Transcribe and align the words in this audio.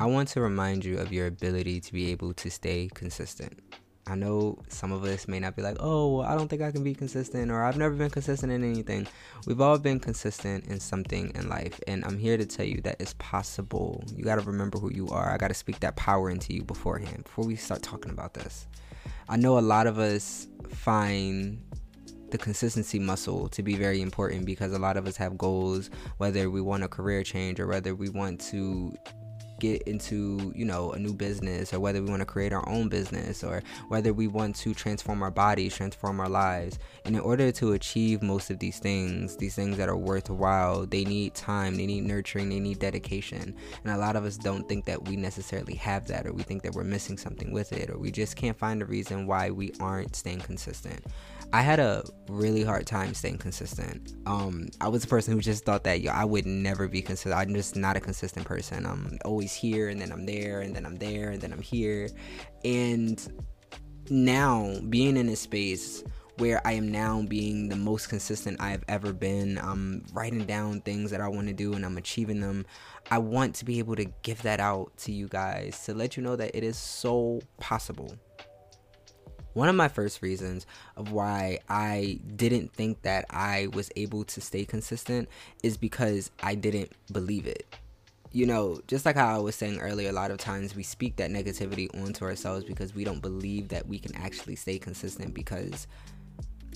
I 0.00 0.06
want 0.06 0.28
to 0.30 0.40
remind 0.40 0.84
you 0.84 0.98
of 0.98 1.12
your 1.12 1.26
ability 1.26 1.80
to 1.80 1.92
be 1.92 2.10
able 2.10 2.34
to 2.34 2.50
stay 2.50 2.90
consistent. 2.92 3.60
I 4.06 4.16
know 4.16 4.58
some 4.68 4.92
of 4.92 5.02
us 5.04 5.26
may 5.26 5.40
not 5.40 5.56
be 5.56 5.62
like, 5.62 5.78
oh, 5.80 6.20
I 6.20 6.36
don't 6.36 6.48
think 6.48 6.60
I 6.60 6.70
can 6.70 6.84
be 6.84 6.94
consistent, 6.94 7.50
or 7.50 7.62
I've 7.62 7.78
never 7.78 7.94
been 7.94 8.10
consistent 8.10 8.52
in 8.52 8.62
anything. 8.62 9.06
We've 9.46 9.62
all 9.62 9.78
been 9.78 9.98
consistent 9.98 10.66
in 10.66 10.78
something 10.78 11.32
in 11.34 11.48
life, 11.48 11.80
and 11.86 12.04
I'm 12.04 12.18
here 12.18 12.36
to 12.36 12.44
tell 12.44 12.66
you 12.66 12.82
that 12.82 12.96
it's 13.00 13.14
possible. 13.14 14.04
You 14.14 14.22
got 14.24 14.34
to 14.34 14.42
remember 14.42 14.78
who 14.78 14.92
you 14.92 15.08
are. 15.08 15.32
I 15.32 15.38
got 15.38 15.48
to 15.48 15.54
speak 15.54 15.80
that 15.80 15.96
power 15.96 16.28
into 16.28 16.52
you 16.52 16.62
beforehand, 16.64 17.24
before 17.24 17.46
we 17.46 17.56
start 17.56 17.82
talking 17.82 18.10
about 18.10 18.34
this. 18.34 18.66
I 19.26 19.38
know 19.38 19.58
a 19.58 19.60
lot 19.60 19.86
of 19.86 19.98
us 19.98 20.48
find 20.68 21.62
the 22.34 22.38
consistency 22.38 22.98
muscle 22.98 23.48
to 23.48 23.62
be 23.62 23.76
very 23.76 24.02
important 24.02 24.44
because 24.44 24.72
a 24.72 24.78
lot 24.78 24.96
of 24.96 25.06
us 25.06 25.16
have 25.16 25.38
goals, 25.38 25.88
whether 26.16 26.50
we 26.50 26.60
want 26.60 26.82
a 26.82 26.88
career 26.88 27.22
change 27.22 27.60
or 27.60 27.68
whether 27.68 27.94
we 27.94 28.08
want 28.08 28.40
to 28.40 28.92
get 29.64 29.82
into 29.82 30.52
you 30.54 30.64
know 30.64 30.92
a 30.92 30.98
new 30.98 31.14
business 31.14 31.72
or 31.72 31.80
whether 31.80 32.02
we 32.02 32.10
want 32.10 32.20
to 32.20 32.26
create 32.26 32.52
our 32.52 32.68
own 32.68 32.88
business 32.88 33.42
or 33.42 33.62
whether 33.88 34.12
we 34.12 34.26
want 34.26 34.54
to 34.54 34.74
transform 34.74 35.22
our 35.22 35.30
bodies 35.30 35.74
transform 35.74 36.20
our 36.20 36.28
lives 36.28 36.78
and 37.06 37.16
in 37.16 37.22
order 37.22 37.50
to 37.50 37.72
achieve 37.72 38.22
most 38.22 38.50
of 38.50 38.58
these 38.58 38.78
things 38.78 39.36
these 39.36 39.54
things 39.54 39.78
that 39.78 39.88
are 39.88 39.96
worthwhile 39.96 40.84
they 40.84 41.04
need 41.04 41.34
time 41.34 41.76
they 41.76 41.86
need 41.86 42.04
nurturing 42.04 42.50
they 42.50 42.60
need 42.60 42.78
dedication 42.78 43.54
and 43.84 43.92
a 43.92 43.96
lot 43.96 44.16
of 44.16 44.24
us 44.24 44.36
don't 44.36 44.68
think 44.68 44.84
that 44.84 45.02
we 45.08 45.16
necessarily 45.16 45.74
have 45.74 46.06
that 46.06 46.26
or 46.26 46.32
we 46.32 46.42
think 46.42 46.62
that 46.62 46.74
we're 46.74 46.84
missing 46.84 47.16
something 47.16 47.50
with 47.50 47.72
it 47.72 47.88
or 47.88 47.98
we 47.98 48.10
just 48.10 48.36
can't 48.36 48.58
find 48.58 48.82
a 48.82 48.86
reason 48.86 49.26
why 49.26 49.50
we 49.50 49.72
aren't 49.80 50.14
staying 50.14 50.40
consistent 50.40 51.00
I 51.54 51.62
had 51.62 51.78
a 51.78 52.02
really 52.28 52.64
hard 52.64 52.84
time 52.84 53.14
staying 53.14 53.38
consistent. 53.38 54.14
Um, 54.26 54.70
I 54.80 54.88
was 54.88 55.04
a 55.04 55.06
person 55.06 55.34
who 55.34 55.40
just 55.40 55.64
thought 55.64 55.84
that 55.84 56.00
yo, 56.00 56.10
I 56.10 56.24
would 56.24 56.46
never 56.46 56.88
be 56.88 57.00
consistent. 57.00 57.32
I'm 57.34 57.54
just 57.54 57.76
not 57.76 57.96
a 57.96 58.00
consistent 58.00 58.44
person. 58.44 58.84
I'm 58.84 59.18
always 59.24 59.53
here 59.54 59.88
and 59.88 60.00
then 60.00 60.12
I'm 60.12 60.26
there 60.26 60.60
and 60.60 60.74
then 60.74 60.84
I'm 60.84 60.96
there 60.96 61.30
and 61.30 61.40
then 61.40 61.52
I'm 61.52 61.62
here. 61.62 62.08
And 62.64 63.44
now 64.10 64.76
being 64.88 65.16
in 65.16 65.28
a 65.28 65.36
space 65.36 66.04
where 66.38 66.60
I 66.66 66.72
am 66.72 66.90
now 66.90 67.22
being 67.22 67.68
the 67.68 67.76
most 67.76 68.08
consistent 68.08 68.60
I 68.60 68.70
have 68.70 68.84
ever 68.88 69.12
been. 69.12 69.56
I'm 69.58 70.04
writing 70.12 70.44
down 70.44 70.80
things 70.80 71.12
that 71.12 71.20
I 71.20 71.28
want 71.28 71.46
to 71.46 71.54
do 71.54 71.74
and 71.74 71.86
I'm 71.86 71.96
achieving 71.96 72.40
them. 72.40 72.66
I 73.10 73.18
want 73.18 73.54
to 73.56 73.64
be 73.64 73.78
able 73.78 73.94
to 73.96 74.06
give 74.22 74.42
that 74.42 74.58
out 74.58 74.96
to 74.98 75.12
you 75.12 75.28
guys 75.28 75.84
to 75.84 75.94
let 75.94 76.16
you 76.16 76.22
know 76.22 76.34
that 76.34 76.56
it 76.56 76.64
is 76.64 76.76
so 76.76 77.40
possible 77.58 78.18
one 79.54 79.68
of 79.68 79.74
my 79.74 79.88
first 79.88 80.20
reasons 80.20 80.66
of 80.96 81.12
why 81.12 81.60
I 81.68 82.20
didn't 82.36 82.72
think 82.72 83.02
that 83.02 83.24
I 83.30 83.68
was 83.72 83.90
able 83.96 84.24
to 84.24 84.40
stay 84.40 84.64
consistent 84.64 85.28
is 85.62 85.76
because 85.76 86.30
I 86.42 86.56
didn't 86.56 86.92
believe 87.10 87.46
it. 87.46 87.64
You 88.34 88.46
know, 88.46 88.80
just 88.88 89.06
like 89.06 89.14
how 89.14 89.32
I 89.32 89.38
was 89.38 89.54
saying 89.54 89.78
earlier, 89.78 90.10
a 90.10 90.12
lot 90.12 90.32
of 90.32 90.38
times 90.38 90.74
we 90.74 90.82
speak 90.82 91.14
that 91.16 91.30
negativity 91.30 91.88
onto 92.02 92.24
ourselves 92.24 92.64
because 92.64 92.92
we 92.92 93.04
don't 93.04 93.22
believe 93.22 93.68
that 93.68 93.86
we 93.86 94.00
can 94.00 94.12
actually 94.16 94.56
stay 94.56 94.76
consistent 94.76 95.34
because 95.34 95.86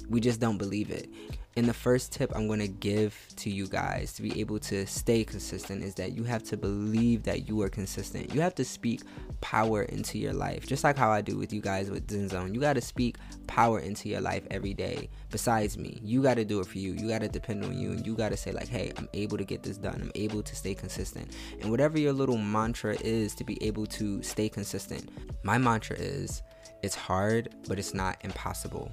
we 0.08 0.20
just 0.20 0.40
don't 0.40 0.58
believe 0.58 0.90
it. 0.90 1.08
And 1.56 1.66
the 1.66 1.74
first 1.74 2.12
tip 2.12 2.30
I'm 2.36 2.46
going 2.46 2.60
to 2.60 2.68
give 2.68 3.18
to 3.34 3.50
you 3.50 3.66
guys 3.66 4.12
to 4.12 4.22
be 4.22 4.38
able 4.38 4.60
to 4.60 4.86
stay 4.86 5.24
consistent 5.24 5.82
is 5.82 5.96
that 5.96 6.12
you 6.12 6.22
have 6.22 6.44
to 6.44 6.56
believe 6.56 7.24
that 7.24 7.48
you 7.48 7.60
are 7.62 7.68
consistent. 7.68 8.32
You 8.32 8.40
have 8.42 8.54
to 8.56 8.64
speak 8.64 9.00
power 9.40 9.82
into 9.82 10.18
your 10.18 10.34
life, 10.34 10.68
just 10.68 10.84
like 10.84 10.96
how 10.96 11.10
I 11.10 11.20
do 11.20 11.36
with 11.36 11.52
you 11.52 11.60
guys 11.60 11.90
with 11.90 12.08
Zen 12.08 12.28
Zone. 12.28 12.54
You 12.54 12.60
got 12.60 12.74
to 12.74 12.80
speak 12.80 13.16
power 13.48 13.80
into 13.80 14.08
your 14.08 14.20
life 14.20 14.46
every 14.52 14.72
day. 14.72 15.10
Besides 15.30 15.76
me, 15.76 15.98
you 16.00 16.22
got 16.22 16.34
to 16.34 16.44
do 16.44 16.60
it 16.60 16.66
for 16.66 16.78
you. 16.78 16.92
You 16.92 17.08
got 17.08 17.22
to 17.22 17.28
depend 17.28 17.64
on 17.64 17.76
you, 17.76 17.90
and 17.90 18.06
you 18.06 18.14
got 18.14 18.28
to 18.28 18.36
say 18.36 18.52
like, 18.52 18.68
"Hey, 18.68 18.92
I'm 18.96 19.08
able 19.12 19.36
to 19.36 19.44
get 19.44 19.64
this 19.64 19.78
done. 19.78 20.00
I'm 20.00 20.12
able 20.14 20.44
to 20.44 20.54
stay 20.54 20.74
consistent." 20.74 21.34
And 21.60 21.72
whatever 21.72 21.98
your 21.98 22.12
little 22.12 22.38
mantra 22.38 22.96
is 23.00 23.34
to 23.34 23.42
be 23.42 23.60
able 23.64 23.86
to 23.86 24.22
stay 24.22 24.48
consistent, 24.48 25.10
my 25.42 25.58
mantra 25.58 25.96
is, 25.96 26.40
"It's 26.84 26.94
hard, 26.94 27.52
but 27.66 27.80
it's 27.80 27.94
not 27.94 28.18
impossible." 28.22 28.92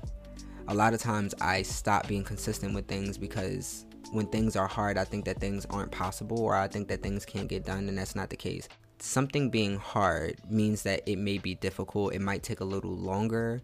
A 0.67 0.73
lot 0.73 0.93
of 0.93 0.99
times 0.99 1.33
I 1.41 1.61
stop 1.61 2.07
being 2.07 2.23
consistent 2.23 2.73
with 2.73 2.87
things 2.87 3.17
because 3.17 3.85
when 4.11 4.27
things 4.27 4.55
are 4.55 4.67
hard, 4.67 4.97
I 4.97 5.03
think 5.03 5.25
that 5.25 5.39
things 5.39 5.65
aren't 5.69 5.91
possible 5.91 6.39
or 6.39 6.55
I 6.55 6.67
think 6.67 6.87
that 6.87 7.03
things 7.03 7.25
can't 7.25 7.47
get 7.47 7.65
done, 7.65 7.89
and 7.89 7.97
that's 7.97 8.15
not 8.15 8.29
the 8.29 8.35
case. 8.35 8.67
Something 8.99 9.49
being 9.49 9.77
hard 9.77 10.37
means 10.49 10.83
that 10.83 11.03
it 11.05 11.17
may 11.17 11.37
be 11.37 11.55
difficult, 11.55 12.13
it 12.13 12.21
might 12.21 12.43
take 12.43 12.61
a 12.61 12.65
little 12.65 12.95
longer, 12.95 13.61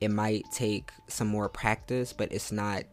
it 0.00 0.10
might 0.10 0.44
take 0.52 0.90
some 1.08 1.28
more 1.28 1.48
practice, 1.48 2.12
but 2.12 2.30
it's 2.32 2.52
not 2.52 2.84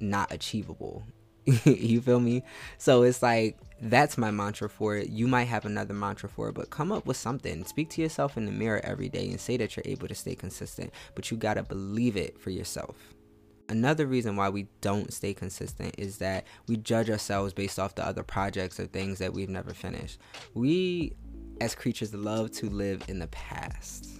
not 0.00 0.32
achievable. 0.32 1.04
you 1.44 2.00
feel 2.00 2.20
me? 2.20 2.42
So 2.78 3.02
it's 3.02 3.22
like 3.22 3.58
that's 3.82 4.18
my 4.18 4.30
mantra 4.30 4.68
for 4.68 4.96
it. 4.96 5.08
You 5.08 5.26
might 5.26 5.44
have 5.44 5.64
another 5.64 5.94
mantra 5.94 6.28
for 6.28 6.48
it, 6.48 6.54
but 6.54 6.70
come 6.70 6.92
up 6.92 7.06
with 7.06 7.16
something. 7.16 7.64
Speak 7.64 7.88
to 7.90 8.02
yourself 8.02 8.36
in 8.36 8.44
the 8.44 8.52
mirror 8.52 8.80
every 8.84 9.08
day 9.08 9.28
and 9.28 9.40
say 9.40 9.56
that 9.56 9.76
you're 9.76 9.84
able 9.86 10.08
to 10.08 10.14
stay 10.14 10.34
consistent, 10.34 10.92
but 11.14 11.30
you 11.30 11.36
got 11.36 11.54
to 11.54 11.62
believe 11.62 12.16
it 12.16 12.38
for 12.38 12.50
yourself. 12.50 12.96
Another 13.70 14.06
reason 14.06 14.34
why 14.34 14.48
we 14.48 14.66
don't 14.80 15.12
stay 15.12 15.32
consistent 15.32 15.94
is 15.96 16.18
that 16.18 16.44
we 16.66 16.76
judge 16.76 17.08
ourselves 17.08 17.52
based 17.52 17.78
off 17.78 17.94
the 17.94 18.04
other 18.04 18.24
projects 18.24 18.80
or 18.80 18.86
things 18.86 19.18
that 19.20 19.32
we've 19.32 19.48
never 19.48 19.72
finished. 19.72 20.18
We, 20.54 21.12
as 21.60 21.74
creatures, 21.74 22.12
love 22.12 22.50
to 22.52 22.68
live 22.68 23.02
in 23.08 23.20
the 23.20 23.28
past. 23.28 24.10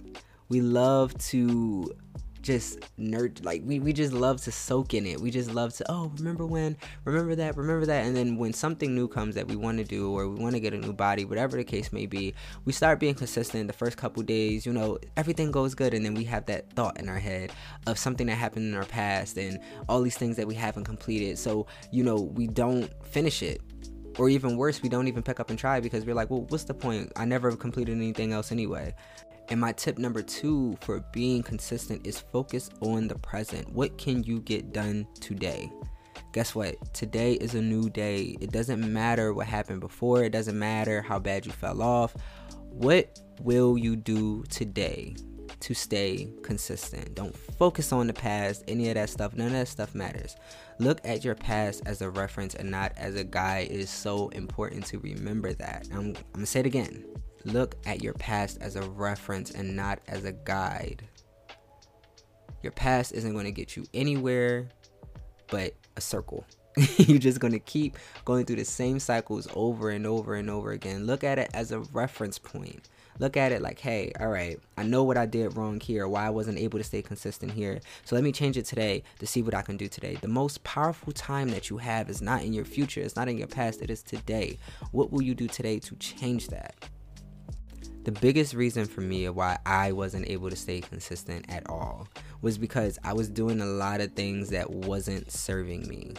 We 0.47 0.61
love 0.61 1.17
to 1.29 1.93
just 2.41 2.79
nerd 2.99 3.43
like 3.45 3.61
we, 3.65 3.79
we 3.79 3.93
just 3.93 4.13
love 4.13 4.41
to 4.41 4.51
soak 4.51 4.93
in 4.93 5.05
it 5.05 5.19
we 5.19 5.29
just 5.29 5.51
love 5.53 5.73
to 5.73 5.85
oh 5.89 6.11
remember 6.17 6.45
when 6.45 6.75
remember 7.05 7.35
that 7.35 7.55
remember 7.55 7.85
that 7.85 8.05
and 8.05 8.15
then 8.15 8.37
when 8.37 8.51
something 8.51 8.95
new 8.95 9.07
comes 9.07 9.35
that 9.35 9.47
we 9.47 9.55
want 9.55 9.77
to 9.77 9.83
do 9.83 10.11
or 10.11 10.27
we 10.27 10.41
want 10.41 10.53
to 10.53 10.59
get 10.59 10.73
a 10.73 10.77
new 10.77 10.93
body 10.93 11.23
whatever 11.23 11.57
the 11.57 11.63
case 11.63 11.93
may 11.93 12.05
be 12.05 12.33
we 12.65 12.73
start 12.73 12.99
being 12.99 13.13
consistent 13.13 13.67
the 13.67 13.73
first 13.73 13.97
couple 13.97 14.23
days 14.23 14.65
you 14.65 14.73
know 14.73 14.97
everything 15.17 15.51
goes 15.51 15.75
good 15.75 15.93
and 15.93 16.03
then 16.03 16.13
we 16.13 16.23
have 16.23 16.45
that 16.45 16.71
thought 16.73 16.99
in 16.99 17.07
our 17.07 17.19
head 17.19 17.51
of 17.87 17.97
something 17.97 18.27
that 18.27 18.35
happened 18.35 18.65
in 18.65 18.75
our 18.75 18.85
past 18.85 19.37
and 19.37 19.59
all 19.87 20.01
these 20.01 20.17
things 20.17 20.35
that 20.35 20.47
we 20.47 20.55
haven't 20.55 20.83
completed 20.83 21.37
so 21.37 21.67
you 21.91 22.03
know 22.03 22.15
we 22.15 22.47
don't 22.47 22.89
finish 23.05 23.43
it 23.43 23.61
or 24.17 24.29
even 24.29 24.57
worse, 24.57 24.81
we 24.81 24.89
don't 24.89 25.07
even 25.07 25.23
pick 25.23 25.39
up 25.39 25.49
and 25.49 25.57
try 25.57 25.79
because 25.79 26.05
we're 26.05 26.13
like, 26.13 26.29
well, 26.29 26.45
what's 26.49 26.65
the 26.65 26.73
point? 26.73 27.11
I 27.15 27.25
never 27.25 27.55
completed 27.55 27.95
anything 27.95 28.33
else 28.33 28.51
anyway. 28.51 28.93
And 29.51 29.59
my 29.59 29.73
tip 29.73 29.97
number 29.97 30.21
two 30.21 30.77
for 30.79 31.01
being 31.11 31.43
consistent 31.43 32.07
is 32.07 32.17
focus 32.17 32.69
on 32.79 33.09
the 33.09 33.15
present. 33.15 33.69
What 33.73 33.97
can 33.97 34.23
you 34.23 34.39
get 34.39 34.71
done 34.71 35.05
today? 35.19 35.69
Guess 36.31 36.55
what? 36.55 36.93
Today 36.93 37.33
is 37.33 37.53
a 37.53 37.61
new 37.61 37.89
day. 37.89 38.37
It 38.39 38.53
doesn't 38.53 38.79
matter 38.93 39.33
what 39.33 39.47
happened 39.47 39.81
before, 39.81 40.23
it 40.23 40.31
doesn't 40.31 40.57
matter 40.57 41.01
how 41.01 41.19
bad 41.19 41.45
you 41.45 41.51
fell 41.51 41.81
off. 41.81 42.15
What 42.69 43.19
will 43.41 43.77
you 43.77 43.97
do 43.97 44.43
today 44.43 45.17
to 45.59 45.73
stay 45.73 46.31
consistent? 46.43 47.13
Don't 47.15 47.35
focus 47.35 47.91
on 47.91 48.07
the 48.07 48.13
past, 48.13 48.63
any 48.69 48.87
of 48.87 48.95
that 48.95 49.09
stuff. 49.09 49.35
None 49.35 49.47
of 49.47 49.53
that 49.53 49.67
stuff 49.67 49.93
matters. 49.93 50.37
Look 50.79 51.01
at 51.03 51.25
your 51.25 51.35
past 51.35 51.81
as 51.85 52.01
a 52.01 52.09
reference 52.09 52.55
and 52.55 52.71
not 52.71 52.93
as 52.95 53.15
a 53.15 53.25
guide. 53.25 53.67
It 53.69 53.81
is 53.81 53.89
so 53.89 54.29
important 54.29 54.85
to 54.85 54.99
remember 54.99 55.51
that. 55.55 55.89
I'm, 55.91 55.99
I'm 56.15 56.15
gonna 56.35 56.45
say 56.45 56.61
it 56.61 56.65
again 56.65 57.03
Look 57.45 57.75
at 57.85 58.03
your 58.03 58.13
past 58.13 58.59
as 58.61 58.75
a 58.75 58.81
reference 58.81 59.51
and 59.51 59.75
not 59.75 59.99
as 60.07 60.25
a 60.25 60.31
guide. 60.31 61.03
Your 62.61 62.71
past 62.71 63.13
isn't 63.13 63.33
going 63.33 63.45
to 63.45 63.51
get 63.51 63.75
you 63.75 63.85
anywhere 63.93 64.69
but 65.51 65.75
a 65.97 66.01
circle. 66.01 66.45
You're 66.97 67.19
just 67.19 67.39
going 67.39 67.51
to 67.51 67.59
keep 67.59 67.97
going 68.23 68.45
through 68.45 68.55
the 68.55 68.65
same 68.65 68.99
cycles 68.99 69.47
over 69.53 69.89
and 69.89 70.07
over 70.07 70.35
and 70.35 70.49
over 70.49 70.71
again. 70.71 71.05
Look 71.05 71.23
at 71.23 71.37
it 71.37 71.51
as 71.53 71.71
a 71.71 71.79
reference 71.79 72.39
point. 72.39 72.89
Look 73.19 73.35
at 73.35 73.51
it 73.51 73.61
like, 73.61 73.77
hey, 73.77 74.13
all 74.19 74.29
right, 74.29 74.57
I 74.77 74.83
know 74.83 75.03
what 75.03 75.17
I 75.17 75.25
did 75.25 75.57
wrong 75.57 75.79
here, 75.81 76.07
why 76.07 76.25
I 76.25 76.29
wasn't 76.29 76.57
able 76.57 76.79
to 76.79 76.83
stay 76.83 77.01
consistent 77.01 77.51
here. 77.51 77.81
So 78.05 78.15
let 78.15 78.23
me 78.23 78.31
change 78.31 78.57
it 78.57 78.65
today 78.65 79.03
to 79.19 79.27
see 79.27 79.41
what 79.41 79.53
I 79.53 79.61
can 79.61 79.75
do 79.75 79.87
today. 79.87 80.17
The 80.19 80.29
most 80.29 80.63
powerful 80.63 81.11
time 81.11 81.49
that 81.49 81.69
you 81.69 81.77
have 81.77 82.09
is 82.09 82.21
not 82.21 82.43
in 82.43 82.53
your 82.53 82.65
future, 82.65 83.01
it's 83.01 83.17
not 83.17 83.27
in 83.27 83.37
your 83.37 83.47
past, 83.47 83.81
it 83.81 83.89
is 83.91 84.01
today. 84.01 84.57
What 84.91 85.11
will 85.11 85.21
you 85.21 85.35
do 85.35 85.47
today 85.47 85.77
to 85.79 85.95
change 85.97 86.47
that? 86.47 86.89
The 88.03 88.11
biggest 88.11 88.53
reason 88.53 88.85
for 88.85 89.01
me 89.01 89.29
why 89.29 89.59
I 89.65 89.91
wasn't 89.91 90.27
able 90.27 90.49
to 90.49 90.55
stay 90.55 90.81
consistent 90.81 91.45
at 91.49 91.69
all 91.69 92.07
was 92.41 92.57
because 92.57 92.97
I 93.03 93.13
was 93.13 93.29
doing 93.29 93.61
a 93.61 93.65
lot 93.65 94.01
of 94.01 94.13
things 94.13 94.49
that 94.49 94.69
wasn't 94.71 95.31
serving 95.31 95.87
me. 95.87 96.13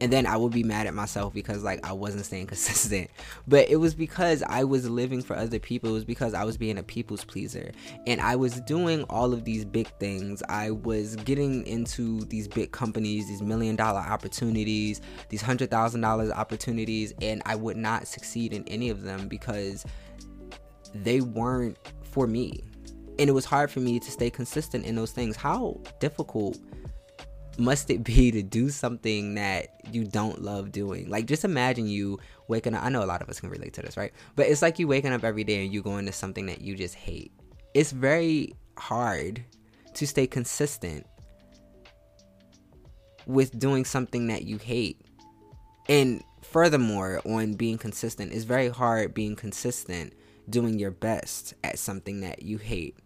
And 0.00 0.12
then 0.12 0.26
I 0.26 0.36
would 0.36 0.52
be 0.52 0.64
mad 0.64 0.86
at 0.86 0.94
myself 0.94 1.32
because 1.32 1.62
like 1.62 1.86
I 1.86 1.92
wasn't 1.92 2.24
staying 2.24 2.46
consistent. 2.48 3.10
But 3.46 3.68
it 3.68 3.76
was 3.76 3.94
because 3.94 4.42
I 4.42 4.64
was 4.64 4.88
living 4.88 5.22
for 5.22 5.36
other 5.36 5.58
people. 5.58 5.90
It 5.90 5.94
was 5.94 6.04
because 6.04 6.34
I 6.34 6.44
was 6.44 6.56
being 6.56 6.78
a 6.78 6.82
people's 6.82 7.24
pleaser. 7.24 7.70
And 8.06 8.20
I 8.20 8.36
was 8.36 8.60
doing 8.62 9.04
all 9.04 9.32
of 9.32 9.44
these 9.44 9.64
big 9.64 9.88
things. 9.98 10.42
I 10.48 10.70
was 10.70 11.16
getting 11.16 11.66
into 11.66 12.20
these 12.22 12.48
big 12.48 12.72
companies, 12.72 13.28
these 13.28 13.42
million 13.42 13.76
dollar 13.76 14.00
opportunities, 14.00 15.00
these 15.28 15.42
hundred 15.42 15.70
thousand 15.70 16.00
dollars 16.00 16.30
opportunities, 16.30 17.14
and 17.20 17.42
I 17.46 17.56
would 17.56 17.76
not 17.76 18.06
succeed 18.06 18.52
in 18.52 18.66
any 18.68 18.90
of 18.90 19.02
them 19.02 19.28
because 19.28 19.84
they 20.94 21.20
weren't 21.20 21.76
for 22.02 22.26
me. 22.26 22.62
And 23.18 23.28
it 23.28 23.32
was 23.32 23.44
hard 23.44 23.70
for 23.70 23.80
me 23.80 24.00
to 24.00 24.10
stay 24.10 24.30
consistent 24.30 24.84
in 24.84 24.96
those 24.96 25.12
things. 25.12 25.36
How 25.36 25.80
difficult 26.00 26.58
must 27.58 27.90
it 27.90 28.02
be 28.02 28.30
to 28.32 28.42
do 28.42 28.68
something 28.68 29.34
that 29.36 29.80
you 29.92 30.04
don't 30.04 30.42
love 30.42 30.72
doing? 30.72 31.08
Like, 31.08 31.26
just 31.26 31.44
imagine 31.44 31.86
you 31.86 32.18
waking 32.48 32.74
up. 32.74 32.82
I 32.84 32.88
know 32.88 33.04
a 33.04 33.06
lot 33.06 33.22
of 33.22 33.28
us 33.28 33.40
can 33.40 33.50
relate 33.50 33.72
to 33.74 33.82
this, 33.82 33.96
right? 33.96 34.12
But 34.34 34.46
it's 34.46 34.62
like 34.62 34.78
you 34.78 34.88
waking 34.88 35.12
up 35.12 35.24
every 35.24 35.44
day 35.44 35.64
and 35.64 35.72
you 35.72 35.82
go 35.82 35.96
into 35.96 36.12
something 36.12 36.46
that 36.46 36.60
you 36.60 36.74
just 36.74 36.94
hate. 36.94 37.32
It's 37.72 37.92
very 37.92 38.54
hard 38.76 39.44
to 39.94 40.06
stay 40.06 40.26
consistent 40.26 41.06
with 43.26 43.56
doing 43.58 43.84
something 43.84 44.26
that 44.26 44.44
you 44.44 44.58
hate. 44.58 45.00
And 45.88 46.22
furthermore, 46.42 47.20
on 47.24 47.54
being 47.54 47.78
consistent, 47.78 48.32
it's 48.32 48.44
very 48.44 48.68
hard 48.68 49.14
being 49.14 49.36
consistent 49.36 50.14
doing 50.48 50.78
your 50.78 50.90
best 50.90 51.54
at 51.62 51.78
something 51.78 52.20
that 52.20 52.42
you 52.42 52.58
hate. 52.58 52.96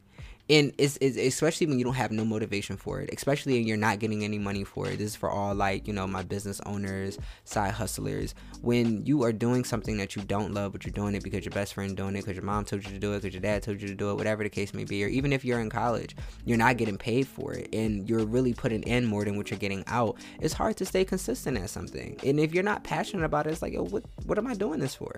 And 0.51 0.73
it's, 0.79 0.97
it's, 1.03 1.19
especially 1.19 1.67
when 1.67 1.79
you 1.79 1.85
don't 1.85 1.95
have 1.95 2.11
no 2.11 2.25
motivation 2.25 2.79
for 2.79 3.01
it 3.03 3.11
especially 3.13 3.55
when 3.55 3.67
you're 3.67 3.77
not 3.77 3.99
getting 3.99 4.25
any 4.25 4.39
money 4.39 4.65
for 4.65 4.89
it. 4.89 4.97
This 4.99 5.09
is 5.09 5.17
for 5.17 5.31
all 5.31 5.55
like 5.55 5.87
you 5.87 5.93
know 5.93 6.07
my 6.07 6.23
business 6.23 6.61
owners 6.65 7.19
side 7.45 7.73
hustlers. 7.73 8.35
When 8.63 9.05
you 9.05 9.25
are 9.25 9.33
doing 9.33 9.65
something 9.65 9.99
that 9.99 10.17
you 10.17 10.23
don't 10.23 10.55
love 10.55 10.73
but 10.73 10.85
you're 10.85 10.93
doing 10.93 11.15
it 11.15 11.23
because 11.23 11.45
your 11.45 11.53
best 11.53 11.75
friend 11.75 11.95
doing 11.97 12.17
it 12.17 12.21
because 12.21 12.37
your 12.37 12.45
mom 12.45 12.65
told 12.65 12.85
you 12.87 12.93
to 12.93 12.99
do 12.99 13.13
it 13.13 13.23
because 13.23 13.35
your 13.35 13.43
dad 13.43 13.63
told 13.63 13.83
you 13.83 13.89
to 13.89 13.95
do 13.95 14.11
it 14.11 14.15
whatever 14.15 14.43
the 14.43 14.49
case 14.49 14.73
may 14.73 14.85
be 14.85 15.05
or 15.05 15.09
even 15.09 15.35
if 15.35 15.45
you're 15.45 15.61
in 15.61 15.69
college 15.69 16.17
you're 16.47 16.57
not 16.57 16.79
getting 16.79 16.97
paid 16.97 17.27
for 17.27 17.53
it 17.53 17.69
and 17.75 18.09
you're 18.09 18.25
really 18.25 18.55
putting 18.55 18.83
in 18.85 19.05
more 19.05 19.25
than 19.25 19.37
what 19.37 19.51
you're 19.51 19.59
getting 19.59 19.85
out 19.87 20.17
it's 20.41 20.55
hard 20.55 20.77
to 20.77 20.87
stay 20.87 21.05
consistent 21.05 21.59
at 21.59 21.69
something. 21.69 22.19
And 22.25 22.41
if 22.41 22.55
you're 22.55 22.65
not 22.65 22.85
passionate 22.85 23.25
about 23.25 23.47
it 23.47 23.51
it's 23.51 23.61
like 23.61 23.75
yo 23.75 23.85
what, 23.85 24.05
what 24.25 24.39
am 24.39 24.47
i 24.47 24.55
doing 24.55 24.81
this 24.81 24.95
for 24.95 25.15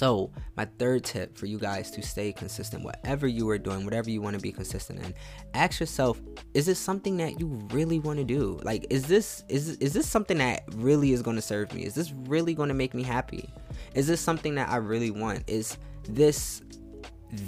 so, 0.00 0.30
my 0.56 0.64
third 0.78 1.04
tip 1.04 1.36
for 1.36 1.44
you 1.44 1.58
guys 1.58 1.90
to 1.90 2.00
stay 2.00 2.32
consistent, 2.32 2.82
whatever 2.82 3.28
you 3.28 3.46
are 3.50 3.58
doing, 3.58 3.84
whatever 3.84 4.08
you 4.08 4.22
want 4.22 4.34
to 4.34 4.40
be 4.40 4.50
consistent 4.50 5.04
in, 5.04 5.12
ask 5.52 5.78
yourself: 5.78 6.18
Is 6.54 6.64
this 6.64 6.78
something 6.78 7.18
that 7.18 7.38
you 7.38 7.48
really 7.70 7.98
want 7.98 8.18
to 8.18 8.24
do? 8.24 8.58
Like, 8.62 8.86
is 8.88 9.08
this 9.08 9.44
is 9.50 9.76
is 9.76 9.92
this 9.92 10.08
something 10.08 10.38
that 10.38 10.62
really 10.72 11.12
is 11.12 11.20
going 11.20 11.36
to 11.36 11.42
serve 11.42 11.74
me? 11.74 11.84
Is 11.84 11.94
this 11.94 12.14
really 12.28 12.54
going 12.54 12.70
to 12.70 12.74
make 12.74 12.94
me 12.94 13.02
happy? 13.02 13.50
Is 13.94 14.06
this 14.06 14.22
something 14.22 14.54
that 14.54 14.70
I 14.70 14.76
really 14.76 15.10
want? 15.10 15.44
Is 15.46 15.76
this 16.08 16.62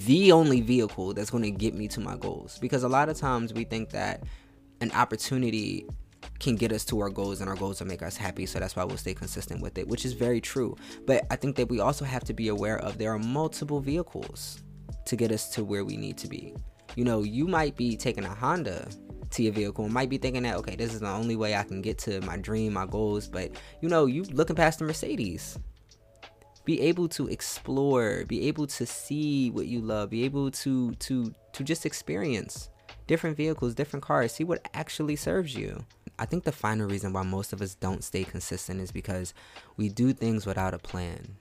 the 0.04 0.30
only 0.30 0.60
vehicle 0.60 1.14
that's 1.14 1.30
going 1.30 1.44
to 1.44 1.50
get 1.50 1.74
me 1.74 1.88
to 1.88 2.00
my 2.00 2.16
goals? 2.16 2.58
Because 2.58 2.82
a 2.82 2.88
lot 2.88 3.08
of 3.08 3.16
times 3.16 3.54
we 3.54 3.64
think 3.64 3.88
that 3.92 4.24
an 4.82 4.92
opportunity 4.92 5.86
can 6.42 6.56
get 6.56 6.72
us 6.72 6.84
to 6.84 7.00
our 7.00 7.08
goals 7.08 7.40
and 7.40 7.48
our 7.48 7.56
goals 7.56 7.80
will 7.80 7.86
make 7.86 8.02
us 8.02 8.16
happy 8.16 8.44
so 8.44 8.58
that's 8.58 8.74
why 8.74 8.82
we'll 8.82 8.96
stay 8.96 9.14
consistent 9.14 9.62
with 9.62 9.78
it 9.78 9.86
which 9.86 10.04
is 10.04 10.12
very 10.12 10.40
true. 10.40 10.76
But 11.06 11.24
i 11.30 11.36
think 11.36 11.56
that 11.56 11.68
we 11.68 11.80
also 11.80 12.04
have 12.04 12.24
to 12.24 12.34
be 12.34 12.48
aware 12.48 12.78
of 12.78 12.98
there 12.98 13.12
are 13.12 13.18
multiple 13.18 13.80
vehicles 13.80 14.62
to 15.06 15.16
get 15.16 15.30
us 15.32 15.48
to 15.50 15.64
where 15.64 15.84
we 15.84 15.96
need 15.96 16.18
to 16.18 16.28
be. 16.28 16.54
You 16.96 17.04
know 17.04 17.22
you 17.22 17.46
might 17.46 17.76
be 17.76 17.96
taking 17.96 18.24
a 18.24 18.34
honda 18.34 18.88
to 19.30 19.42
your 19.42 19.52
vehicle 19.52 19.84
and 19.84 19.94
might 19.94 20.10
be 20.10 20.18
thinking 20.18 20.42
that 20.42 20.56
okay 20.56 20.76
this 20.76 20.92
is 20.92 21.00
the 21.00 21.08
only 21.08 21.36
way 21.36 21.54
i 21.54 21.62
can 21.62 21.80
get 21.80 21.96
to 21.96 22.20
my 22.20 22.36
dream 22.36 22.74
my 22.74 22.84
goals 22.84 23.26
but 23.26 23.50
you 23.80 23.88
know 23.88 24.04
you 24.04 24.24
looking 24.24 24.56
past 24.56 24.78
the 24.78 24.84
mercedes. 24.84 25.58
Be 26.64 26.80
able 26.82 27.08
to 27.08 27.28
explore 27.28 28.24
be 28.26 28.46
able 28.48 28.66
to 28.66 28.84
see 28.86 29.50
what 29.50 29.66
you 29.66 29.80
love 29.80 30.10
be 30.10 30.24
able 30.24 30.50
to 30.62 30.92
to 31.06 31.34
to 31.52 31.64
just 31.64 31.86
experience 31.86 32.68
different 33.06 33.36
vehicles 33.36 33.74
different 33.74 34.02
cars 34.02 34.32
see 34.32 34.44
what 34.44 34.66
actually 34.74 35.16
serves 35.16 35.54
you 35.54 35.84
I 36.18 36.24
think 36.24 36.44
the 36.44 36.52
final 36.52 36.88
reason 36.88 37.12
why 37.12 37.22
most 37.22 37.52
of 37.52 37.60
us 37.60 37.74
don't 37.74 38.04
stay 38.04 38.24
consistent 38.24 38.80
is 38.80 38.92
because 38.92 39.34
we 39.76 39.88
do 39.88 40.12
things 40.12 40.46
without 40.46 40.74
a 40.74 40.78
plan. 40.78 41.36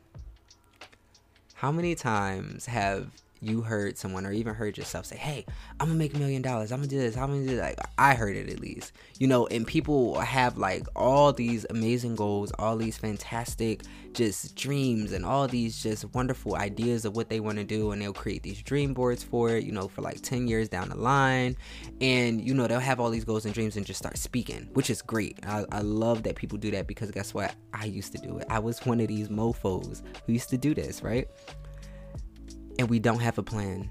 How 1.54 1.72
many 1.72 1.94
times 1.94 2.66
have 2.66 3.12
you 3.42 3.62
heard 3.62 3.98
someone 3.98 4.26
or 4.26 4.32
even 4.32 4.54
heard 4.54 4.78
yourself 4.78 5.06
say, 5.06 5.18
Hey, 5.18 5.46
I'm 5.80 5.88
gonna 5.88 6.00
make 6.00 6.14
a 6.14 6.18
million 6.20 6.42
dollars, 6.42 6.72
I'm 6.72 6.80
gonna 6.80 6.88
do 6.88 7.00
this, 7.00 7.18
I'm 7.18 7.30
gonna 7.30 7.48
do 7.48 7.56
that. 7.58 7.78
Like 7.78 7.88
I 7.98 8.14
heard 8.14 8.36
it 8.36 8.50
at 8.50 8.60
least. 8.60 8.94
You 9.20 9.28
know, 9.28 9.48
and 9.48 9.66
people 9.66 10.20
have 10.20 10.58
like 10.58 10.86
all 10.96 11.34
these 11.34 11.66
amazing 11.70 12.16
goals, 12.16 12.52
all 12.60 12.78
these 12.78 12.98
fantastic 12.98 13.82
just 14.14 14.56
dreams 14.56 15.12
and 15.12 15.26
all 15.26 15.48
these 15.48 15.82
just 15.82 16.06
wonderful 16.14 16.56
ideas 16.56 17.06
of 17.06 17.16
what 17.16 17.30
they 17.30 17.40
want 17.40 17.58
to 17.58 17.64
do 17.64 17.92
and 17.92 18.02
they'll 18.02 18.14
create 18.14 18.44
these 18.44 18.62
dream 18.62 18.94
boards 18.94 19.24
for 19.24 19.52
it, 19.52 19.64
you 19.64 19.72
know, 19.72 19.88
for 19.88 20.02
like 20.02 20.22
10 20.22 20.48
years 20.48 20.70
down 20.70 20.90
the 20.90 20.98
line. 20.98 21.56
And 22.00 22.42
you 22.42 22.54
know, 22.54 22.68
they'll 22.68 22.80
have 22.80 23.00
all 23.00 23.10
these 23.10 23.26
goals 23.26 23.46
and 23.46 23.54
dreams 23.54 23.78
and 23.78 23.86
just 23.86 24.00
start 24.00 24.18
speaking, 24.18 24.70
which 24.74 24.90
is 24.90 25.02
great. 25.02 25.40
I, 25.46 25.66
I 25.72 25.82
love 25.82 26.24
that 26.24 26.36
people 26.36 26.58
do 26.58 26.72
that 26.72 26.88
because 26.88 27.12
guess 27.12 27.34
what? 27.34 27.56
I 27.74 27.86
used 27.86 28.12
to 28.14 28.18
do 28.20 28.38
it. 28.38 28.48
I 28.50 28.60
was 28.60 28.86
one 28.86 29.00
of 29.00 29.08
these 29.08 29.30
mofos 29.30 30.02
who 30.26 30.34
used 30.34 30.50
to 30.50 30.58
do 30.58 30.74
this, 30.74 31.02
right? 31.02 31.28
And 32.80 32.90
we 32.90 33.00
don't 33.00 33.20
have 33.20 33.38
a 33.38 33.44
plan. 33.44 33.90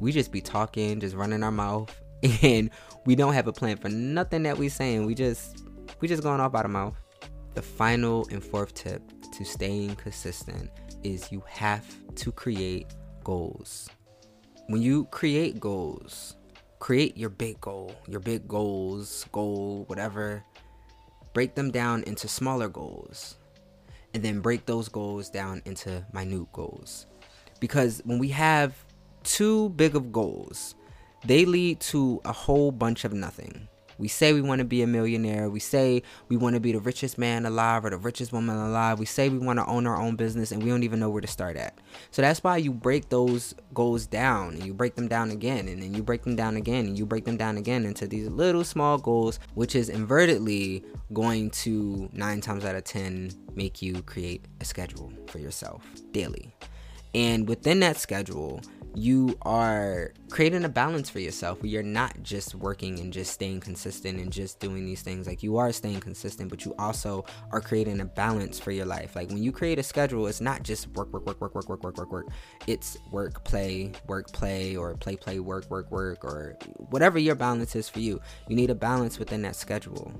We 0.00 0.12
just 0.12 0.30
be 0.30 0.40
talking, 0.40 1.00
just 1.00 1.16
running 1.16 1.42
our 1.42 1.50
mouth, 1.50 1.94
and 2.42 2.70
we 3.04 3.14
don't 3.14 3.34
have 3.34 3.46
a 3.46 3.52
plan 3.52 3.76
for 3.76 3.88
nothing 3.88 4.42
that 4.44 4.58
we 4.58 4.68
saying. 4.68 5.06
We 5.06 5.14
just 5.14 5.64
we 6.00 6.08
just 6.08 6.22
going 6.22 6.40
off 6.40 6.54
out 6.54 6.64
of 6.64 6.70
mouth. 6.70 6.96
The 7.54 7.62
final 7.62 8.26
and 8.30 8.42
fourth 8.42 8.74
tip 8.74 9.02
to 9.32 9.44
staying 9.44 9.96
consistent 9.96 10.70
is 11.02 11.32
you 11.32 11.42
have 11.48 11.84
to 12.16 12.32
create 12.32 12.86
goals. 13.24 13.88
When 14.68 14.82
you 14.82 15.06
create 15.06 15.58
goals, 15.58 16.36
create 16.78 17.16
your 17.16 17.30
big 17.30 17.60
goal, 17.60 17.94
your 18.06 18.20
big 18.20 18.46
goals, 18.46 19.26
goal, 19.32 19.84
whatever. 19.86 20.44
Break 21.32 21.54
them 21.54 21.70
down 21.70 22.02
into 22.04 22.28
smaller 22.28 22.68
goals. 22.68 23.36
And 24.14 24.22
then 24.22 24.40
break 24.40 24.66
those 24.66 24.88
goals 24.88 25.30
down 25.30 25.62
into 25.64 26.04
minute 26.12 26.50
goals 26.52 27.06
because 27.60 28.00
when 28.04 28.18
we 28.18 28.28
have 28.28 28.74
too 29.24 29.70
big 29.70 29.96
of 29.96 30.12
goals, 30.12 30.74
they 31.24 31.44
lead 31.44 31.80
to 31.80 32.20
a 32.24 32.32
whole 32.32 32.70
bunch 32.70 33.04
of 33.04 33.12
nothing. 33.12 33.68
We 33.98 34.06
say 34.06 34.32
we 34.32 34.40
want 34.40 34.60
to 34.60 34.64
be 34.64 34.82
a 34.82 34.86
millionaire. 34.86 35.50
We 35.50 35.58
say 35.58 36.04
we 36.28 36.36
want 36.36 36.54
to 36.54 36.60
be 36.60 36.70
the 36.70 36.78
richest 36.78 37.18
man 37.18 37.44
alive 37.44 37.84
or 37.84 37.90
the 37.90 37.98
richest 37.98 38.32
woman 38.32 38.56
alive. 38.56 39.00
We 39.00 39.06
say 39.06 39.28
we 39.28 39.38
want 39.38 39.58
to 39.58 39.66
own 39.66 39.88
our 39.88 40.00
own 40.00 40.14
business 40.14 40.52
and 40.52 40.62
we 40.62 40.70
don't 40.70 40.84
even 40.84 41.00
know 41.00 41.10
where 41.10 41.20
to 41.20 41.26
start 41.26 41.56
at. 41.56 41.76
So 42.12 42.22
that's 42.22 42.44
why 42.44 42.58
you 42.58 42.72
break 42.72 43.08
those 43.08 43.56
goals 43.74 44.06
down 44.06 44.54
and 44.54 44.64
you 44.64 44.72
break 44.72 44.94
them 44.94 45.08
down 45.08 45.32
again 45.32 45.66
and 45.66 45.82
then 45.82 45.94
you 45.94 46.04
break 46.04 46.22
them 46.22 46.36
down 46.36 46.56
again 46.56 46.86
and 46.86 46.96
you 46.96 47.06
break 47.06 47.24
them 47.24 47.36
down 47.36 47.56
again 47.56 47.84
into 47.84 48.06
these 48.06 48.28
little 48.28 48.62
small 48.62 48.98
goals, 48.98 49.40
which 49.54 49.74
is 49.74 49.90
invertedly 49.90 50.84
going 51.12 51.50
to 51.50 52.08
nine 52.12 52.40
times 52.40 52.64
out 52.64 52.76
of 52.76 52.84
10 52.84 53.32
make 53.56 53.82
you 53.82 54.00
create 54.02 54.44
a 54.60 54.64
schedule 54.64 55.12
for 55.26 55.40
yourself 55.40 55.84
daily. 56.12 56.54
And 57.14 57.48
within 57.48 57.80
that 57.80 57.96
schedule, 57.96 58.60
you 58.94 59.38
are 59.42 60.12
creating 60.28 60.64
a 60.64 60.68
balance 60.68 61.08
for 61.08 61.20
yourself 61.20 61.62
where 61.62 61.70
you're 61.70 61.82
not 61.82 62.20
just 62.22 62.54
working 62.54 62.98
and 62.98 63.12
just 63.12 63.32
staying 63.32 63.60
consistent 63.60 64.18
and 64.18 64.32
just 64.32 64.58
doing 64.58 64.84
these 64.84 65.02
things. 65.02 65.26
Like 65.26 65.42
you 65.42 65.56
are 65.56 65.72
staying 65.72 66.00
consistent, 66.00 66.50
but 66.50 66.64
you 66.64 66.74
also 66.78 67.24
are 67.52 67.60
creating 67.60 68.00
a 68.00 68.04
balance 68.04 68.58
for 68.58 68.72
your 68.72 68.86
life. 68.86 69.14
Like 69.14 69.28
when 69.28 69.42
you 69.42 69.52
create 69.52 69.78
a 69.78 69.82
schedule, 69.82 70.26
it's 70.26 70.40
not 70.40 70.62
just 70.62 70.88
work, 70.88 71.12
work, 71.12 71.26
work, 71.26 71.40
work, 71.40 71.54
work, 71.54 71.68
work, 71.68 71.84
work, 71.84 71.96
work, 71.96 72.12
work. 72.12 72.26
It's 72.66 72.98
work, 73.10 73.44
play, 73.44 73.92
work, 74.06 74.32
play, 74.32 74.76
or 74.76 74.94
play, 74.96 75.16
play, 75.16 75.38
work, 75.38 75.70
work, 75.70 75.90
work, 75.90 76.24
or 76.24 76.56
whatever 76.90 77.18
your 77.18 77.34
balance 77.34 77.76
is 77.76 77.88
for 77.88 78.00
you. 78.00 78.20
You 78.48 78.56
need 78.56 78.70
a 78.70 78.74
balance 78.74 79.18
within 79.18 79.42
that 79.42 79.54
schedule 79.54 80.12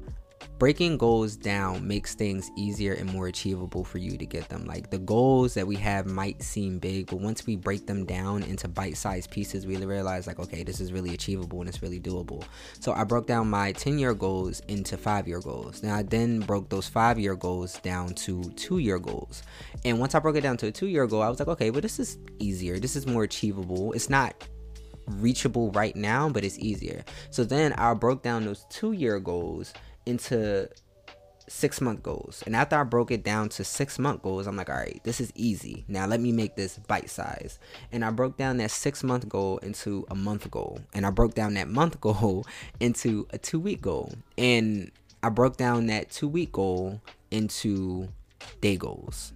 breaking 0.59 0.99
goals 0.99 1.37
down 1.37 1.87
makes 1.87 2.15
things 2.15 2.50
easier 2.57 2.93
and 2.95 3.12
more 3.12 3.29
achievable 3.29 3.85
for 3.85 3.99
you 3.99 4.19
to 4.19 4.27
get 4.27 4.49
them. 4.49 4.65
Like 4.65 4.91
the 4.91 4.99
goals 4.99 5.55
that 5.55 5.67
we 5.67 5.77
have 5.77 6.07
might 6.07 6.43
seem 6.43 6.79
big, 6.79 7.07
but 7.07 7.21
once 7.21 7.47
we 7.47 7.55
break 7.55 7.87
them 7.87 8.05
down 8.05 8.43
into 8.43 8.67
bite 8.67 8.97
sized 8.97 9.31
pieces, 9.31 9.67
we 9.67 9.77
realize, 9.77 10.27
like, 10.27 10.41
okay, 10.41 10.65
this 10.65 10.81
is 10.81 10.93
really 10.93 11.15
achievable 11.15 11.61
and 11.61 11.69
it's 11.69 11.81
really 11.81 12.00
doable. 12.00 12.43
So 12.81 12.93
I 12.93 13.05
broke 13.05 13.27
down 13.29 13.49
my 13.49 13.73
10 13.73 13.99
year 13.99 14.15
goals 14.15 14.61
into 14.69 14.97
five 14.97 15.29
year 15.29 15.41
goals. 15.41 15.83
Now 15.83 15.97
I 15.97 16.03
then 16.03 16.41
broke 16.41 16.69
those 16.69 16.88
five 16.88 17.19
year 17.19 17.37
goals 17.37 17.79
down 17.81 18.15
to 18.15 18.43
two 18.57 18.79
year 18.79 18.99
goals. 18.99 19.43
And 19.85 20.00
once 20.00 20.15
I 20.15 20.19
broke 20.19 20.37
it 20.37 20.41
down 20.41 20.57
to 20.59 20.67
a 20.67 20.73
two 20.73 20.88
year 20.88 21.07
goal, 21.07 21.23
I 21.23 21.29
was 21.29 21.38
like, 21.38 21.49
okay, 21.49 21.71
but 21.71 21.83
this 21.83 22.00
is 22.00 22.19
easier. 22.41 22.81
This 22.81 22.97
is 22.97 23.07
more 23.07 23.23
achievable. 23.23 23.93
It's 23.93 24.11
not 24.11 24.35
reachable 25.07 25.71
right 25.71 25.97
now, 25.97 26.29
but 26.29 26.45
it's 26.45 26.59
easier. 26.59 27.05
So 27.31 27.45
then 27.45 27.73
I 27.75 27.95
broke 27.95 28.23
down 28.23 28.45
those 28.45 28.67
two 28.69 28.93
year 28.93 29.21
goals 29.21 29.73
into 30.09 30.69
six 31.49 31.81
month 31.81 32.03
goals. 32.03 32.43
And 32.47 32.55
after 32.55 32.77
I 32.77 32.85
broke 32.85 33.11
it 33.11 33.25
down 33.25 33.49
to 33.50 33.65
six 33.65 33.99
month 33.99 34.23
goals, 34.23 34.47
I'm 34.47 34.57
like, 34.57 34.69
all 34.69 34.77
right, 34.77 35.00
this 35.05 35.21
is 35.21 35.33
easy. 35.35 35.85
Now 35.88 36.07
let 36.07 36.21
me 36.21 36.33
make 36.33 36.57
this 36.57 36.79
bite 36.79 37.11
size. 37.11 37.59
And 37.93 38.05
I 38.05 38.11
broke 38.11 38.37
down 38.37 38.59
that 38.59 38.71
six 38.71 39.03
month 39.03 39.29
goal 39.29 39.59
into 39.59 40.07
a 40.11 40.15
month 40.15 40.50
goal. 40.50 40.81
And 40.95 41.07
I 41.07 41.11
broke 41.11 41.35
down 41.35 41.55
that 41.55 41.69
month 41.69 42.00
goal 42.00 42.47
into 42.81 43.27
a 43.31 43.38
two 43.38 43.61
week 43.61 43.81
goal. 43.81 44.12
And 44.37 44.91
I 45.23 45.29
broke 45.31 45.57
down 45.57 45.87
that 45.87 46.11
two 46.11 46.29
week 46.29 46.53
goal 46.53 47.00
into 47.31 48.09
day 48.61 48.77
goals. 48.77 49.33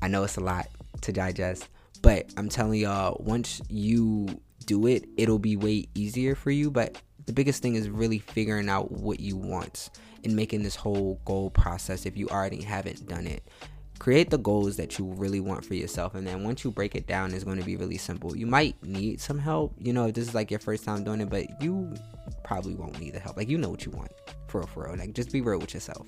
I 0.00 0.08
know 0.08 0.22
it's 0.24 0.36
a 0.36 0.40
lot 0.40 0.68
to 1.00 1.12
digest, 1.12 1.68
but 2.02 2.32
I'm 2.36 2.48
telling 2.48 2.80
y'all, 2.80 3.20
once 3.24 3.60
you 3.68 4.40
do 4.64 4.86
it, 4.86 5.08
it'll 5.16 5.40
be 5.40 5.56
way 5.56 5.88
easier 5.94 6.36
for 6.36 6.52
you. 6.52 6.70
But 6.70 7.00
the 7.28 7.34
biggest 7.34 7.60
thing 7.60 7.74
is 7.74 7.90
really 7.90 8.18
figuring 8.18 8.70
out 8.70 8.90
what 8.90 9.20
you 9.20 9.36
want 9.36 9.90
and 10.24 10.34
making 10.34 10.62
this 10.62 10.74
whole 10.74 11.20
goal 11.26 11.50
process 11.50 12.06
if 12.06 12.16
you 12.16 12.26
already 12.28 12.62
haven't 12.62 13.06
done 13.06 13.26
it. 13.26 13.46
Create 13.98 14.30
the 14.30 14.38
goals 14.38 14.78
that 14.78 14.98
you 14.98 15.04
really 15.04 15.38
want 15.38 15.62
for 15.62 15.74
yourself 15.74 16.14
and 16.14 16.26
then 16.26 16.42
once 16.42 16.64
you 16.64 16.70
break 16.70 16.94
it 16.94 17.06
down 17.06 17.34
it's 17.34 17.44
going 17.44 17.58
to 17.58 17.64
be 17.64 17.76
really 17.76 17.98
simple. 17.98 18.34
You 18.34 18.46
might 18.46 18.82
need 18.82 19.20
some 19.20 19.38
help 19.38 19.74
you 19.78 19.92
know 19.92 20.06
if 20.06 20.14
this 20.14 20.26
is 20.26 20.34
like 20.34 20.50
your 20.50 20.58
first 20.58 20.84
time 20.84 21.04
doing 21.04 21.20
it 21.20 21.28
but 21.28 21.62
you 21.62 21.94
probably 22.44 22.74
won't 22.74 22.98
need 22.98 23.12
the 23.12 23.20
help. 23.20 23.36
Like 23.36 23.50
you 23.50 23.58
know 23.58 23.68
what 23.68 23.84
you 23.84 23.92
want 23.92 24.10
for 24.48 24.60
real 24.60 24.66
for 24.68 24.84
real. 24.84 24.96
Like 24.96 25.12
just 25.12 25.32
be 25.32 25.40
real 25.40 25.58
with 25.58 25.74
yourself. 25.74 26.06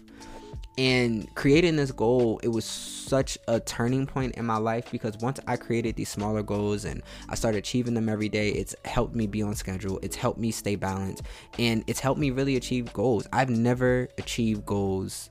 And 0.78 1.32
creating 1.34 1.76
this 1.76 1.92
goal 1.92 2.40
it 2.42 2.48
was 2.48 2.64
such 2.64 3.36
a 3.48 3.60
turning 3.60 4.06
point 4.06 4.36
in 4.36 4.46
my 4.46 4.56
life 4.56 4.90
because 4.90 5.16
once 5.18 5.40
i 5.46 5.56
created 5.56 5.96
these 5.96 6.08
smaller 6.08 6.42
goals 6.42 6.84
and 6.84 7.02
i 7.28 7.34
started 7.34 7.58
achieving 7.58 7.92
them 7.92 8.08
every 8.08 8.28
day 8.28 8.50
it's 8.50 8.74
helped 8.84 9.14
me 9.14 9.26
be 9.26 9.42
on 9.42 9.54
schedule. 9.54 9.98
It's 10.02 10.16
helped 10.16 10.38
me 10.38 10.50
stay 10.50 10.76
balanced. 10.76 11.22
And 11.58 11.84
it's 11.86 12.00
helped 12.00 12.20
me 12.20 12.30
really 12.30 12.56
achieve 12.56 12.92
goals. 12.92 13.26
I've 13.32 13.50
never 13.50 14.08
achieved 14.18 14.64
goals 14.64 15.30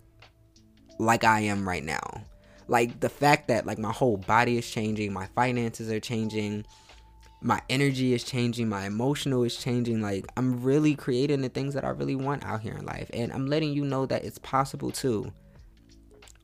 like 1.00 1.24
i 1.24 1.40
am 1.40 1.68
right 1.68 1.84
now. 1.84 2.24
Like 2.68 3.00
the 3.00 3.10
fact 3.10 3.48
that 3.48 3.66
like 3.66 3.80
my 3.80 3.92
whole 3.92 4.18
body 4.18 4.58
is 4.58 4.70
changing 4.70 5.12
my 5.12 5.28
finances 5.36 5.90
are 5.90 6.00
changing 6.00 6.66
my 7.42 7.62
energy 7.70 8.14
is 8.14 8.24
changing 8.24 8.68
my 8.68 8.86
emotional 8.86 9.44
is 9.44 9.56
changing 9.56 10.02
like 10.02 10.26
i'm 10.36 10.62
really 10.62 10.96
creating 10.96 11.42
the 11.42 11.50
things 11.50 11.74
that 11.74 11.86
i 11.86 11.90
really 11.90 12.16
want 12.16 12.44
out 12.44 12.62
here 12.62 12.74
in 12.74 12.86
life 12.86 13.10
and 13.14 13.32
i'm 13.32 13.48
letting 13.48 13.74
you 13.74 13.86
know 13.86 14.06
that 14.06 14.24
it's 14.26 14.38
possible 14.40 14.92
too 14.92 15.32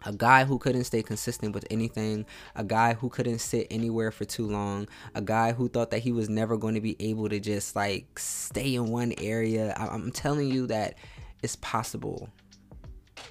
a 0.06 0.14
guy 0.14 0.44
who 0.46 0.60
couldn't 0.60 0.84
stay 0.84 1.02
consistent 1.02 1.54
with 1.54 1.66
anything, 1.72 2.26
a 2.56 2.64
guy 2.64 2.94
who 2.94 3.10
couldn't 3.10 3.40
sit 3.40 3.68
anywhere 3.72 4.12
for 4.12 4.24
too 4.24 4.48
long, 4.48 4.88
a 5.16 5.22
guy 5.22 5.52
who 5.52 5.68
thought 5.68 5.90
that 5.92 6.00
he 6.00 6.12
was 6.12 6.30
never 6.30 6.58
going 6.58 6.76
to 6.76 6.82
be 6.82 6.96
able 7.00 7.28
to 7.28 7.40
just 7.40 7.76
like 7.76 8.20
stay 8.20 8.76
in 8.76 8.92
one 8.92 9.14
area. 9.18 9.74
I'm 9.78 10.12
telling 10.12 10.52
you 10.52 10.68
that 10.68 10.96
it's 11.42 11.56
possible. 11.56 12.30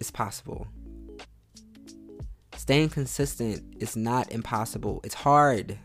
It's 0.00 0.11
possible. 0.11 0.66
Staying 2.56 2.88
consistent 2.88 3.76
is 3.78 3.97
not 3.97 4.33
impossible. 4.33 5.00
It's 5.04 5.14
hard, 5.14 5.78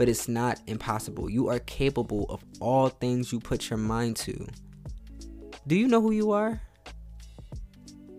but 0.00 0.08
it's 0.08 0.28
not 0.28 0.58
impossible. 0.66 1.28
You 1.28 1.48
are 1.48 1.58
capable 1.58 2.24
of 2.30 2.42
all 2.58 2.88
things 2.88 3.34
you 3.34 3.38
put 3.38 3.68
your 3.68 3.76
mind 3.76 4.16
to. 4.16 4.46
Do 5.66 5.76
you 5.76 5.88
know 5.88 6.00
who 6.00 6.12
you 6.12 6.30
are? 6.30 6.58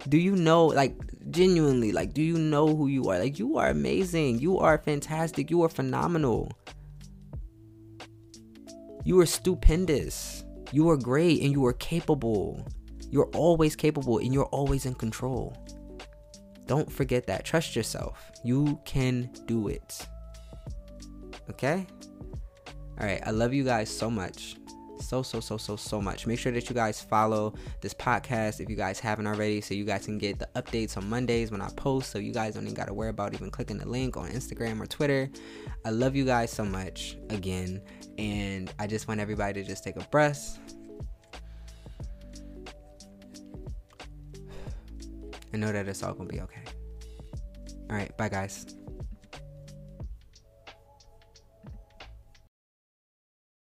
Do 0.07 0.19
you 0.19 0.35
know, 0.35 0.67
like, 0.67 0.95
genuinely, 1.31 1.91
like, 1.91 2.13
do 2.13 2.21
you 2.21 2.37
know 2.37 2.67
who 2.67 2.85
you 2.85 3.05
are? 3.05 3.17
Like, 3.17 3.39
you 3.39 3.57
are 3.57 3.69
amazing. 3.69 4.37
You 4.37 4.59
are 4.59 4.77
fantastic. 4.77 5.49
You 5.49 5.63
are 5.63 5.69
phenomenal. 5.69 6.51
You 9.03 9.19
are 9.19 9.25
stupendous. 9.25 10.43
You 10.71 10.87
are 10.91 10.97
great 10.97 11.41
and 11.41 11.51
you 11.51 11.65
are 11.65 11.73
capable. 11.73 12.63
You're 13.09 13.31
always 13.33 13.75
capable 13.75 14.19
and 14.19 14.31
you're 14.31 14.45
always 14.45 14.85
in 14.85 14.93
control. 14.93 15.57
Don't 16.67 16.91
forget 16.91 17.25
that. 17.25 17.43
Trust 17.43 17.75
yourself. 17.75 18.31
You 18.43 18.79
can 18.85 19.31
do 19.47 19.67
it. 19.67 20.05
Okay? 21.51 21.85
All 22.99 23.05
right. 23.05 23.21
I 23.25 23.31
love 23.31 23.53
you 23.53 23.63
guys 23.63 23.89
so 23.89 24.09
much. 24.09 24.55
So, 24.99 25.23
so, 25.23 25.39
so, 25.39 25.57
so, 25.57 25.75
so 25.75 25.99
much. 25.99 26.27
Make 26.27 26.39
sure 26.39 26.51
that 26.51 26.69
you 26.69 26.75
guys 26.75 27.01
follow 27.01 27.55
this 27.81 27.93
podcast 27.93 28.61
if 28.61 28.69
you 28.69 28.75
guys 28.75 28.99
haven't 28.99 29.25
already 29.25 29.59
so 29.59 29.73
you 29.73 29.83
guys 29.83 30.05
can 30.05 30.17
get 30.17 30.37
the 30.37 30.47
updates 30.55 30.95
on 30.95 31.09
Mondays 31.09 31.51
when 31.51 31.61
I 31.61 31.69
post 31.75 32.11
so 32.11 32.19
you 32.19 32.31
guys 32.31 32.53
don't 32.53 32.63
even 32.63 32.75
got 32.75 32.87
to 32.87 32.93
worry 32.93 33.09
about 33.09 33.33
even 33.33 33.49
clicking 33.49 33.77
the 33.77 33.87
link 33.87 34.15
on 34.15 34.29
Instagram 34.29 34.79
or 34.79 34.85
Twitter. 34.85 35.29
I 35.83 35.89
love 35.89 36.15
you 36.15 36.23
guys 36.23 36.51
so 36.51 36.63
much 36.63 37.17
again. 37.29 37.81
And 38.17 38.71
I 38.77 38.85
just 38.85 39.07
want 39.07 39.19
everybody 39.19 39.61
to 39.61 39.67
just 39.67 39.83
take 39.83 39.95
a 39.95 40.07
breath 40.11 40.59
and 45.51 45.61
know 45.61 45.71
that 45.71 45.87
it's 45.87 46.03
all 46.03 46.13
gonna 46.13 46.29
be 46.29 46.41
okay. 46.41 46.63
All 47.89 47.95
right, 47.95 48.15
bye 48.17 48.29
guys. 48.29 48.80